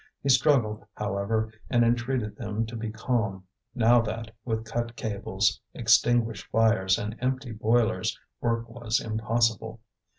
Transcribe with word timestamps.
He 0.23 0.29
struggled, 0.29 0.83
however, 0.95 1.51
and 1.69 1.83
entreated 1.85 2.35
them 2.35 2.65
to 2.65 2.75
be 2.75 2.89
calm, 2.89 3.43
now 3.75 4.01
that, 4.01 4.33
with 4.43 4.65
cut 4.65 4.95
cables, 4.95 5.61
extinguished 5.75 6.47
fires, 6.47 6.97
and 6.97 7.15
empty 7.19 7.51
boilers, 7.51 8.17
work 8.39 8.67
was 8.67 8.99
impossible. 8.99 9.79